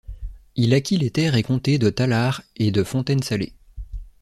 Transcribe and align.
Il 0.55 0.73
acquit 0.73 0.97
les 0.97 1.11
terre 1.11 1.35
et 1.35 1.43
comté 1.43 1.77
de 1.77 1.91
Tallard 1.91 2.41
et 2.55 2.71
de 2.71 2.81
Fontaine-Sallée. 2.83 3.53